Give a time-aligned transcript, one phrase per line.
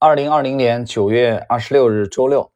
[0.00, 2.52] 二零二零年九月二十六日，周六。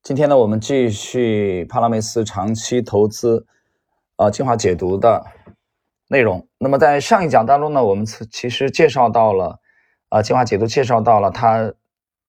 [0.00, 3.48] 今天呢，我们继续帕拉梅斯长期投资
[4.14, 5.26] 啊精华解读的
[6.06, 6.46] 内容。
[6.56, 9.58] 那么在上一讲当中呢，我们其实介绍到了
[10.08, 11.74] 啊精华解读介绍到了他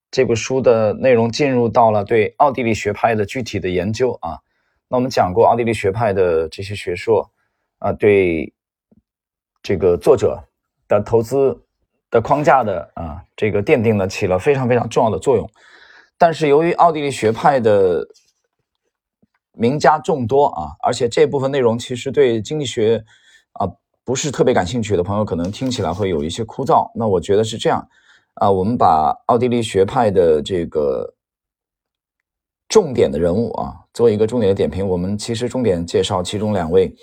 [0.09, 4.39] 这部书的内容，进入到了对奥地利学派的具体的研究啊。
[4.88, 7.29] 那我们讲过奥地利学派的这些学说
[7.77, 8.52] 啊，对
[9.61, 10.43] 这个作者
[10.88, 11.61] 的投资。
[12.12, 15.50] 的框架的啊，这个奠定呢起了非常非常重要的作用。
[16.18, 18.08] 但是由于奥地利学派的
[19.52, 23.04] 名家众多啊，而且这部分内容其实对经济学
[23.54, 23.68] 啊
[24.05, 26.90] 不是特别感兴趣的朋友，可能听起来会有一些枯燥。
[26.96, 27.86] 那我觉得是这样
[28.35, 31.13] 啊，我们把奥地利学派的这个
[32.70, 34.88] 重点的人物啊做一个重点的点评。
[34.88, 36.96] 我们其实重点介绍其中两位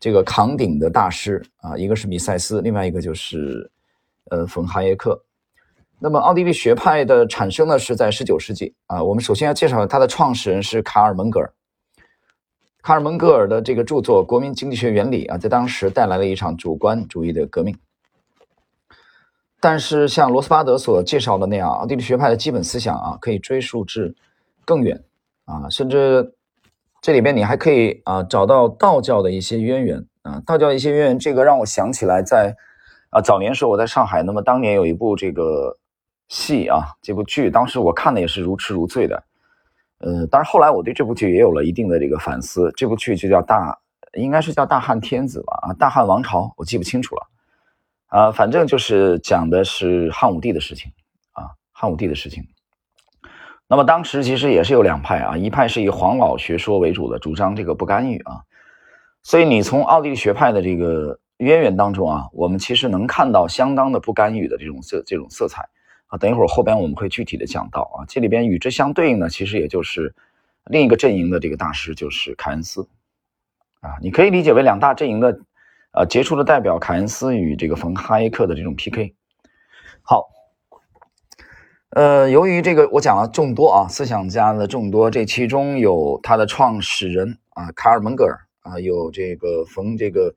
[0.00, 3.70] 这个扛鼎的大师啊，一个是米塞斯，另外一个就是。
[4.30, 5.22] 呃，冯哈耶克。
[5.98, 9.02] 那么，奥地利学派的产生呢，是在十九世纪啊。
[9.02, 11.50] 我们首先要介绍它的创始人是卡尔蒙格尔。
[12.82, 17.78] 卡尔蒙格尔的这个著作《国民经济学原理》啊，在当时带来了一场主观主义的革命。
[19.58, 24.14] 但是，像罗斯巴德所介绍的那样，奥地利学派的基本思想啊，可以追溯至
[24.66, 25.02] 更远
[25.46, 26.34] 啊，甚至
[27.00, 31.18] 这里边你还可以啊找到道教的一些渊源啊，道教的一些渊源。
[31.18, 32.54] 这个让我想起来在。
[33.16, 35.74] 啊，早年时候我在上海，那么当年有一部这个
[36.28, 39.24] 戏啊，这部剧，当时我看的也是如痴如醉的。
[40.00, 42.70] 呃，当然后来我对这部剧也有了一定的这个反思。
[42.76, 43.74] 这部剧就叫大，
[44.18, 45.58] 应该是叫《大汉天子》吧？
[45.62, 47.26] 啊，《大汉王朝》，我记不清楚了。
[48.08, 50.92] 啊，反正就是讲的是汉武帝的事情
[51.32, 52.46] 啊，汉武帝的事情。
[53.66, 58.42] 那么当时其实也是有两派啊，一派是以黄老学说为主的，主张这个不干预啊。
[59.22, 61.18] 所以你从奥地利学派的这个。
[61.38, 65.68] 渊源当中啊，我们其实能看到相当的不干预的这种色这种色彩
[66.06, 66.16] 啊。
[66.16, 70.14] 等一会儿后边我们会具体的讲到啊，这里边与之相对应的，其实也就是
[70.64, 72.88] 另一个阵营的这个大师就是凯恩斯
[73.80, 73.98] 啊。
[74.00, 75.38] 你可以理解为两大阵营的
[75.92, 79.14] 呃杰出的代表，凯恩斯与这个冯哈耶克的这种 PK。
[80.00, 80.30] 好，
[81.90, 90.34] 呃，由于这个我讲了众多啊思想家的众多，这其中有他的创始人啊卡尔蒙格尔啊，有这个冯这个。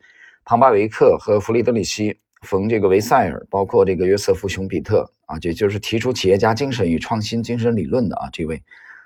[0.49, 2.11] 庞巴维克和弗里德里希·
[2.41, 8.59] 冯这个维塞尔，包括这个约瑟夫·熊彼特啊，这就是提出企业家精神与创新精神理论的啊，这位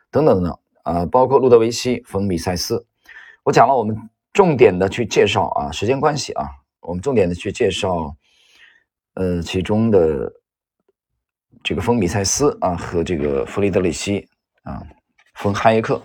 [0.10, 2.86] 等等等等啊，包括路德维希·冯米塞斯。
[3.44, 3.94] 我讲了，我们
[4.32, 6.48] 重点的去介绍啊，时间关系啊，
[6.80, 8.16] 我们重点的去介绍
[9.16, 10.32] 呃其中的
[11.62, 14.26] 这个冯米塞斯啊和这个弗里德里希
[14.62, 14.82] 啊，
[15.34, 16.02] 冯哈耶克。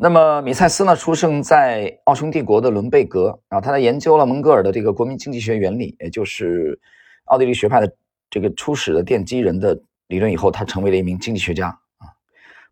[0.00, 6.78] 那么米塞斯呢，出生在奥匈帝国的伦贝格啊，他在研究了蒙格尔的这个国民经济学原理，也就是
[7.24, 7.92] 奥地利学派的
[8.30, 9.76] 这个初始的奠基人的
[10.06, 11.66] 理论以后，他成为了一名经济学家
[11.98, 12.06] 啊。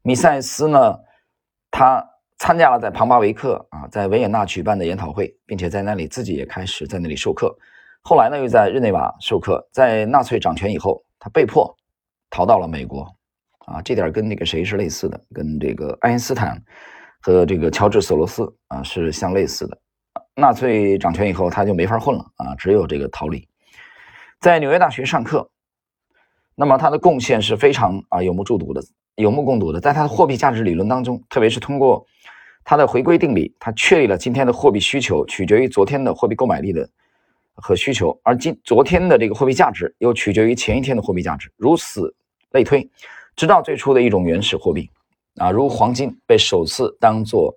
[0.03, 0.97] 米塞斯呢，
[1.69, 7.53] 他参加了在庞巴维克啊，在维也纳举办的研讨会，并且在那里自己也开始在那里授课。
[8.03, 9.69] 后来呢，又在日内瓦授课。
[9.73, 11.77] 在纳粹掌权以后，他被迫
[12.31, 13.13] 逃到了美国
[13.67, 16.63] 啊，这点跟那个谁是类似的，跟这个爱因斯坦。
[17.27, 19.77] 和这个乔治索罗斯啊是相类似的，
[20.37, 23.45] 纳粹掌权以后他就没法混了啊，只有这个逃离，
[24.39, 25.51] 在纽约大学上课。
[26.55, 28.81] 那么他的贡献是非常啊有目共睹的，
[29.17, 29.81] 有目共睹的。
[29.81, 32.07] 在他的货币价值理论当中，特别是通过
[32.63, 36.89] 他的回归定理，他确立了今天的货币需求取决于昨天的货币购买力的
[37.55, 42.15] 和需求，而今昨天的这个货币价值又取决于前一天的货币价值，如此
[42.53, 42.89] 类推，
[43.35, 44.89] 直到最初的一种原始货币。
[45.37, 47.55] 啊，如黄金被首次当作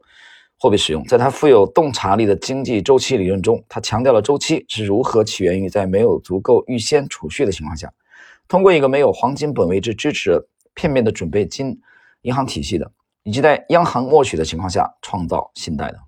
[0.57, 7.90] 货币使用，在他富有洞察力的经济周期理论中，他强调了周期是如何起源于在没有足够预先储蓄的情况下，
[8.50, 10.38] 通过一个没有黄金本位制支持
[10.73, 11.79] 片面的准备金
[12.23, 12.91] 银行体系的，
[13.23, 16.00] 以及在央行默许的情况下创造信贷的。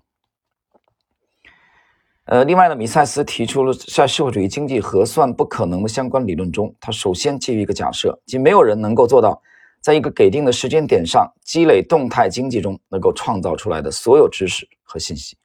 [2.26, 9.40] 呃，另外呢，米塞斯提出了在社会主义经济核算不可能的相关理论中，他首先基于一个假设，即没有人能够做到。
[9.82, 15.36] 在一个给定的时间点上积累动态经济中能够创造出来的所有知识和信息，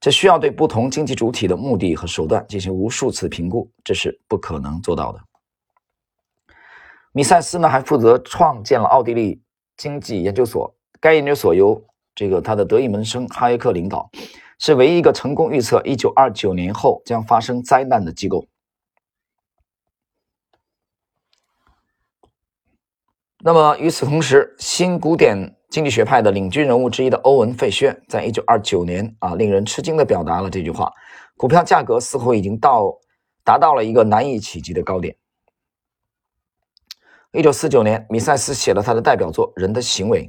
[0.00, 5.20] 这需要对不同经济主体的目的和手段进行无数次评估，这是不可能做到的。
[7.12, 9.38] 米塞斯呢还负责创建了奥地利
[9.76, 11.82] 经济研究所，该研究所由
[12.14, 14.10] 这个他的得意门生哈耶克领导，
[14.58, 18.46] 是唯一一个成功预测1929年后将发生灾难的机构。
[23.46, 30.92] 那么与此同时，新古典经济学派的领军人物之一的欧文·费薛，在一九二九年啊，令人吃惊地表达了这句话：
[31.36, 32.92] 股票价格似乎已经到
[33.44, 35.14] 达到了一个难以企及的高点。
[37.34, 40.26] 一九四九年，米塞斯写了他的代表作《人的行为》，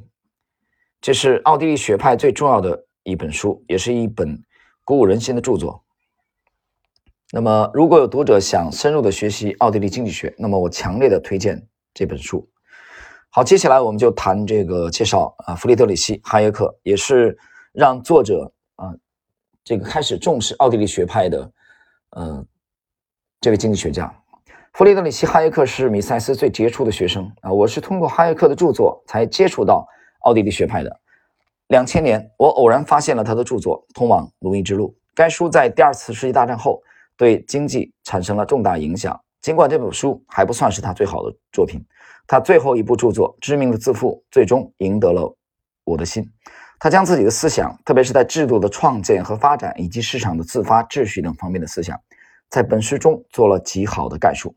[1.02, 4.40] 这是奥地利学派最重要的一本书，也是一本
[4.84, 5.84] 鼓舞人心的著作。
[7.32, 12.48] 那么，如果有读者想深入的学习奥地利经济学，那么我强烈的推荐这本书。
[13.38, 17.38] 好，接下来我们就谈这个介绍啊，弗里德里希·哈耶克，也是
[17.72, 18.92] 让作者啊
[19.64, 21.52] 这个开始重视奥地利学派的，
[22.14, 22.44] 呃，
[23.40, 24.12] 这位经济学家。
[24.74, 27.54] 弗里德里希·哈耶克是米塞斯最杰出的学生啊！
[27.54, 29.88] 我是通过哈耶克的著作才接触到
[30.22, 31.00] 奥地利学派的。
[31.68, 34.90] 两千年，我偶然发现了他的著作《通往奴役之路》。
[35.14, 36.82] 该书在第二次世界大战后
[37.16, 39.22] 对经济产生了重大影响。
[39.42, 41.84] 尽管这本书还不算是他最好的作品，
[42.26, 45.36] 他最后一部著作《知命的自负》最终赢得了
[45.84, 46.30] 我的心。
[46.80, 52.00] 他将自己的思想，特别是在制度的创建和发展以及市场的自发秩序等方面的思想，
[52.50, 54.56] 在本书中做了极好的概述。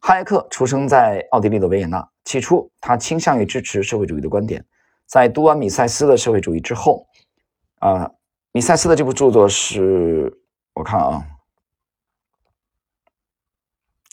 [0.00, 2.08] 哈耶克出生在奥地利的维也纳。
[2.24, 4.64] 起初，他倾向于支持社会主义的观点。
[5.06, 7.06] 在读完米塞斯的社会主义之后，
[7.80, 8.10] 啊，
[8.52, 10.32] 米塞斯的这部著作是，
[10.74, 11.22] 我看啊，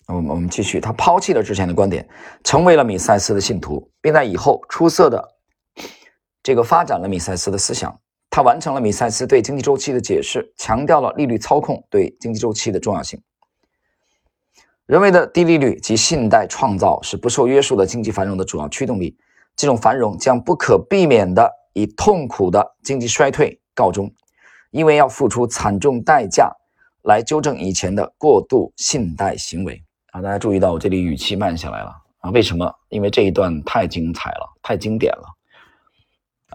[0.08, 0.80] 我们我们继续。
[0.80, 2.08] 他抛弃了之前的观点，
[2.44, 5.24] 成为了米塞斯的信徒，并在以后出色的
[6.42, 7.98] 这个发展了米塞斯的思想。
[8.30, 13.20] 他完成了米塞斯对经济周期的解释，强调了利率操控对经济周期的重要性。
[14.86, 19.18] 人为的低利率及信贷创造是不受约束的经济繁荣的主要驱动力。
[19.56, 24.14] 这种繁荣将不可避免地以痛苦的经济衰退告终，
[24.70, 26.52] 因为要付出惨重代价
[27.04, 29.84] 来纠正以前的过度信贷行为。
[30.12, 32.30] 啊，大家注意到我这里语气慢下来了啊？
[32.32, 32.74] 为什么？
[32.90, 35.24] 因为这一段太精彩了，太经典了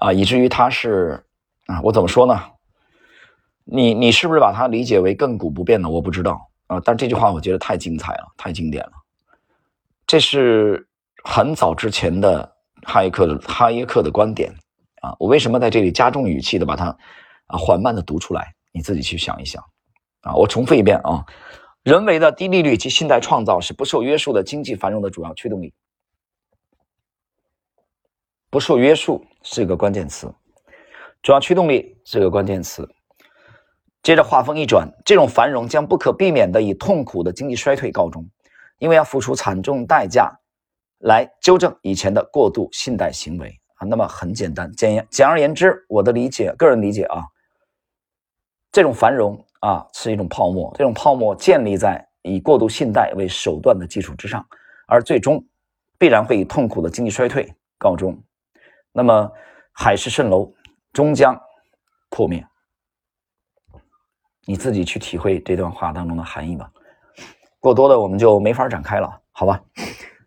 [0.00, 1.24] 啊，以至于它是
[1.66, 2.40] 啊，我怎么说呢？
[3.64, 5.88] 你你是不是把它理解为亘古不变的？
[5.88, 6.48] 我不知道。
[6.68, 6.80] 啊！
[6.82, 8.92] 但这句话我觉得太精彩了，太经典了。
[10.06, 10.88] 这是
[11.22, 12.50] 很早之前的
[12.82, 14.50] 哈耶克的哈耶克的观点
[15.02, 15.14] 啊。
[15.18, 16.86] 我为什么在这里加重语气的把它
[17.46, 18.54] 啊缓慢的读出来？
[18.72, 19.62] 你自己去想一想
[20.22, 20.34] 啊。
[20.34, 21.26] 我重复一遍啊：
[21.82, 25.74] 人为的低利率及信贷创造是不受约束的经济繁荣的主要驱动力。
[28.48, 30.32] 不受约束是个关键词，
[31.22, 32.88] 主要驱动力是个关键词。
[34.00, 38.28] 接着话锋一转，这种繁荣将不可避免地以痛苦的经济衰退告终，
[38.78, 40.32] 因为要付出惨重代价
[40.98, 43.86] 来纠正以前的过度信贷行为啊。
[43.86, 47.24] 那么很简单，简言简而言之，我的理解，个人理解啊，
[48.70, 54.44] 这种繁荣啊是一种泡沫，这种泡沫建立在以过度信贷为手段的基础之上，
[54.88, 55.44] 而最终
[55.98, 57.48] 必然会以痛苦的经济衰退
[57.78, 58.20] 告终。
[58.92, 59.30] 那么
[59.72, 60.52] 海市蜃楼
[60.92, 61.40] 终将
[62.10, 62.44] 破灭。
[64.44, 66.68] 你自己去体会这段话当中的含义吧，
[67.60, 69.62] 过多的我们就没法展开了，好吧？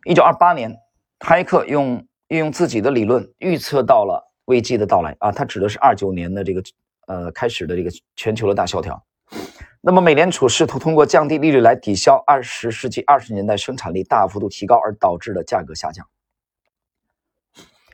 [0.05, 0.73] 一九二八年，
[1.19, 6.63] 哈耶克用运用自己的理论预测到了危机的到来啊，他指的是二九年的这个
[7.07, 9.03] 呃开始的这个全球的大萧条。
[9.87, 16.09] 那么美联储试图通过降低利率来抵消二十世纪二十年代生产力大幅度提高而导致的价格下降。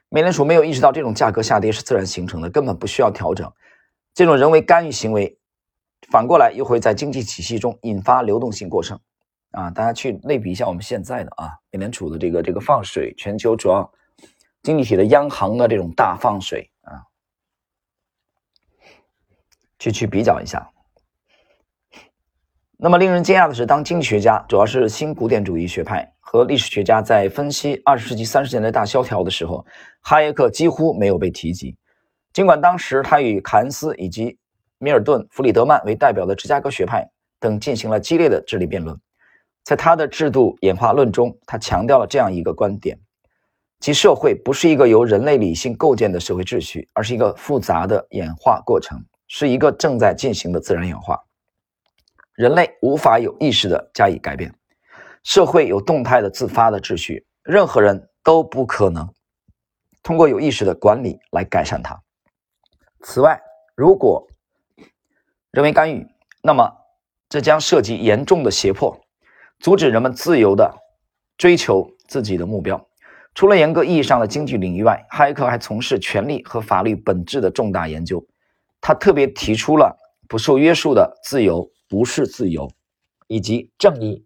[0.08, 3.52] 美联储没有意识到这种价格下跌是自然形成的，根本不需要调整，
[4.14, 5.38] 这种人为干预行为。
[6.10, 8.98] 反过来又会在经济体系中引发流动性过剩，
[9.52, 13.92] 啊，大家去类比一下我们现在的啊，美联储的这个这个放水，全球主要
[14.64, 17.04] 经济体的央行的这种大放水啊，
[19.78, 20.72] 去去比较一下。
[22.84, 29.64] 那么令人惊讶的是，当经济学家，主要是新古典主义学派和历史学家在分析二十世纪三十年代大萧条的时候，
[30.02, 31.78] 哈耶克几乎没有被提及，
[32.34, 34.36] 尽管当时他与凯恩斯以及
[34.80, 37.08] 米尔顿·弗里德曼为代表的芝加哥学派
[37.40, 39.00] 等进行了激烈的智力辩论。
[39.64, 42.98] 在他的制度演化论中，他强调了这样一个观点：
[43.80, 51.16] 即社会不是一个由人类理性构建的社会秩序，而是一个复杂的演化过程，是一个正在进行的自然演化。
[52.42, 54.52] 人类无法有意识地加以改变，
[55.22, 59.08] 社会有动态的自发的秩序，任何人都不可能
[60.02, 62.02] 通过有意识的管理来改善它。
[63.02, 63.40] 此外，
[63.76, 64.28] 如果
[65.52, 66.08] 人为干预，
[66.42, 66.68] 那么
[67.30, 69.00] 这将涉及严重的胁迫，
[69.60, 70.76] 阻止人们自由的
[71.38, 72.84] 追求自己的目标。
[73.36, 78.26] 除了严格意义上的经济领域外，哈耶克还从事权利和法律本质的重大研究。
[78.82, 79.96] 他特别提出了
[80.28, 82.72] 不受约束的自由不是自由，
[83.28, 84.26] 以及正义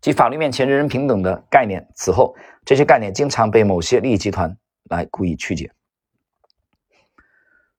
[0.00, 1.88] 及法律面前人人平等的概念。
[1.94, 2.34] 此后，
[2.66, 4.54] 这些概念经常被某些利益集团
[4.90, 5.70] 来故意曲解。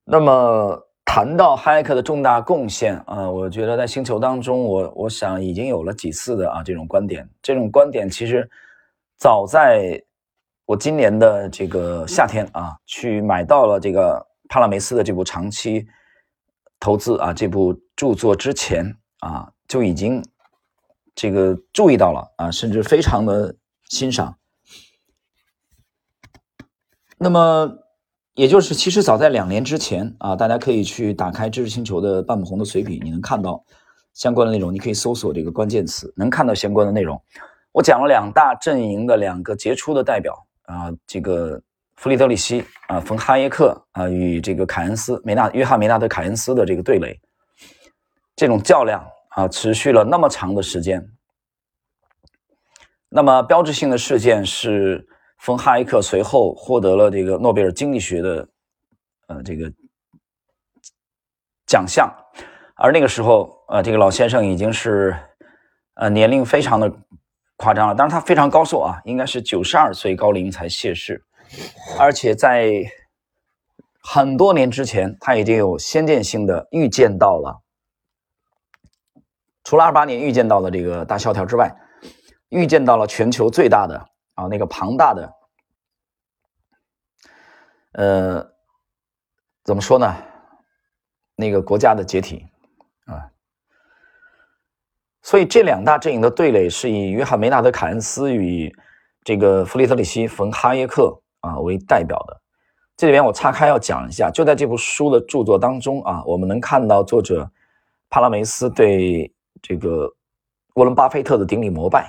[0.06, 0.88] 那么。
[1.06, 7.30] 谈到哈耶克的重大贡献啊，我觉得在星球当中，我我想已经有了几次的啊这种观点。
[7.42, 8.50] 这种观点其实
[9.18, 10.02] 早在
[10.66, 15.86] 我今年的这个夏天啊，去买到了这个帕拉梅斯的这部长期
[16.84, 20.22] 投资啊这部著作之前啊，就已经
[21.16, 24.38] 这个注意到了啊，甚至非常的欣赏。
[27.18, 27.72] 那么，
[28.34, 33.64] 也就是其实早在两年之前啊，大家可以去打开知识星球的半亩红的随笔，你能看到
[34.14, 34.74] 相关的内容。
[34.74, 37.18] 你可以搜索这个关键词，能看到相关的内容。
[37.72, 41.62] 我讲了两大阵营的两个杰出的代表啊，这个
[42.04, 47.18] 弗里德里希啊，冯哈耶克啊，与这个凯恩斯梅纳约翰梅纳德凯恩斯的这个对垒，
[48.36, 51.02] 这种较量啊，持续了那么长的时间。
[53.08, 55.08] 那么标志性的事件是。
[55.40, 58.48] 冯哈耶克随后获得了这个诺贝尔经济学的
[59.28, 59.70] 呃这个
[61.66, 62.10] 奖项，
[62.76, 65.14] 而那个时候呃这个老先生已经是
[65.96, 66.90] 呃年龄非常的
[67.58, 71.22] 夸张了，当然他非常高寿啊，应该是九十二岁高龄才谢世，
[72.00, 72.84] 而且在
[74.02, 77.62] 很多年之前他已经有先见性的预见到了，
[79.64, 81.76] 除了二八年预见到了这个大萧条之外，
[82.50, 84.10] 预见到了全球最大的。
[84.36, 85.34] 啊，那个庞大的，
[87.92, 88.52] 呃，
[89.64, 90.12] 怎么说呢？
[91.36, 92.48] 那个国家的解体
[93.06, 93.30] 啊，
[95.22, 98.76] 所以这两大阵营的对垒是以约翰梅纳德凯恩斯与
[99.24, 102.42] 这个弗里德里希冯哈耶克啊为代表的。
[102.98, 107.50] 这里边我岔开要讲一下，就在这部书的著作当中啊，我们能看到作者
[108.10, 109.32] 帕拉梅斯对
[109.62, 110.12] 这个
[110.74, 112.08] 沃伦巴菲特的顶礼膜拜，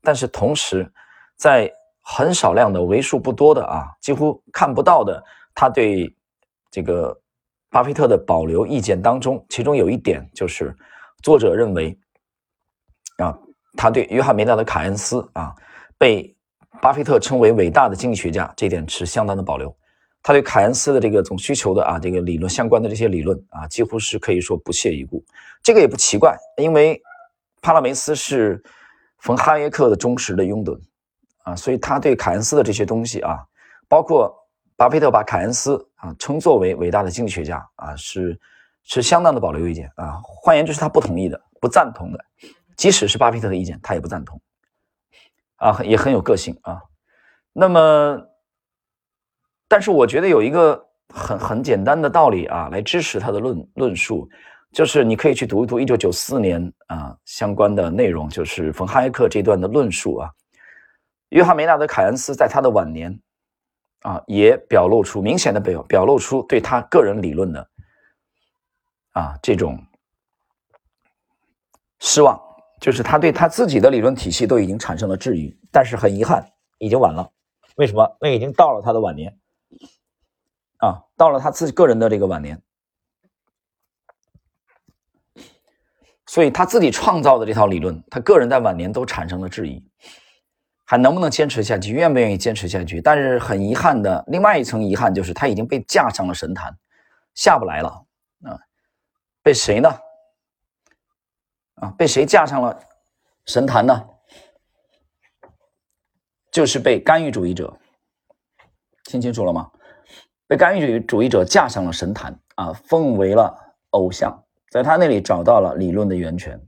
[0.00, 0.90] 但是同时。
[1.36, 1.68] 在
[2.00, 5.20] 很少量的、为数不多的啊，几乎看不到的，
[5.52, 6.14] 他对
[6.70, 7.12] 这个
[7.70, 10.72] 巴菲特的保留意见当中，其中有一点就是，
[11.24, 11.98] 作者认为
[13.18, 13.36] 啊，
[13.76, 15.52] 他对约翰梅纳德凯恩斯啊，
[15.98, 16.33] 被
[16.80, 19.74] 巴菲特称为伟大的经济学家，这点持相当的保留。
[20.22, 25.22] 他对凯恩斯的这个总需求的啊，这个理论相关的这些理论啊，几乎是可以说不屑一顾。
[25.62, 27.00] 这个也不奇怪，因为
[27.60, 28.62] 帕拉梅斯是
[29.18, 30.78] 冯哈耶克的忠实的拥趸。
[31.44, 33.44] 啊，所以他对凯恩斯的这些东西啊，
[33.86, 34.34] 包括
[34.76, 38.40] 巴菲特把凯恩斯啊称作为伟大的经济学家啊，是
[38.82, 40.22] 是相当的保留意见啊。
[40.24, 42.24] 换言之，是他不同意的、不赞同的，
[42.78, 44.40] 即使是巴菲特的意见，他也不赞同。
[45.56, 46.82] 啊，也很有个性啊。
[47.52, 48.20] 那么，
[49.68, 54.28] 但是我觉得有一个很很简单的道理啊，来支持他的论论述，
[54.72, 60.30] 就是你可以去读一读一九九四年啊相关的内容，就是冯哈耶克这段的论述啊。
[61.30, 63.18] 约翰梅纳德·凯恩斯在他的晚年，
[64.02, 67.68] 啊，也表露出明显的表表露出对他个人理论的，
[69.12, 69.80] 啊，这种
[72.00, 72.40] 失望，
[72.84, 75.58] 就是他对他自己的理论体系都已经产生了质疑。
[75.72, 77.32] 但是很遗憾，已经晚了。
[77.76, 78.14] 为什么？
[78.20, 79.34] 那已经到了他的晚年，
[80.76, 82.60] 啊，到了他自己个人的这个晚年，
[86.26, 89.82] 所以他自己创造的这套理论，他个人在晚年都产生了质疑。
[90.84, 91.90] 还能不能坚持下去？
[91.92, 93.00] 愿不愿意坚持下去？
[93.00, 96.76] 但是很遗憾的，另外一层遗憾就是他已经被架上了神坛，
[97.34, 97.88] 下不来了
[98.42, 98.60] 啊！
[99.42, 99.88] 被谁呢？
[101.84, 102.80] 啊，被谁架上了
[103.44, 104.08] 神坛呢？
[106.50, 107.76] 就是被干预主义者，
[109.04, 109.70] 听清楚了吗？
[110.46, 113.54] 被干预主义者架上了神坛啊，奉为了
[113.90, 116.58] 偶像，在他那里找到了理论的源泉。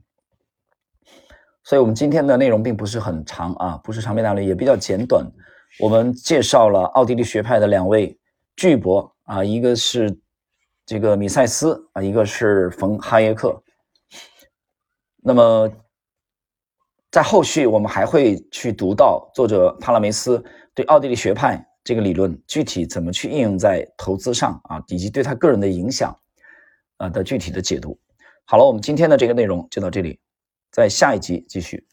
[1.63, 5.25] 所以，我们今天的内容并不是很长啊，不是长篇大论，也比较简短。
[5.79, 8.19] 我们介绍了奥地利学派的两位
[8.55, 10.19] 巨擘啊，一个是
[10.85, 13.63] 这个米塞斯啊，一个是冯哈耶克。
[15.23, 15.69] 那么，
[17.11, 20.43] 在后续我们还会去读到作者帕拉梅斯
[20.73, 26.17] 对奥地利学派这个理论具体怎么去应用在投资上啊，以及对他个人的影响
[26.97, 27.97] 啊的具体的解读。
[28.45, 30.19] 好了，我们今天的这个内容就到这里。
[30.71, 31.87] 在下一集继续。